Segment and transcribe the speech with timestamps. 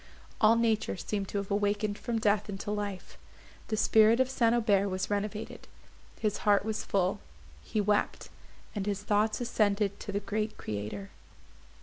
[0.41, 3.19] All nature seemed to have awakened from death into life;
[3.67, 4.55] the spirit of St.
[4.55, 5.67] Aubert was renovated.
[6.19, 7.19] His heart was full;
[7.63, 8.29] he wept,
[8.73, 11.11] and his thoughts ascended to the Great Creator.